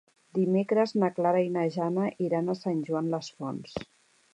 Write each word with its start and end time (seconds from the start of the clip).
Dimecres 0.37 0.93
na 1.03 1.11
Clara 1.19 1.45
i 1.49 1.53
na 1.59 1.67
Jana 1.77 2.09
iran 2.31 2.51
a 2.51 2.59
Sant 2.65 2.85
Joan 2.91 3.17
les 3.17 3.35
Fonts. 3.39 3.83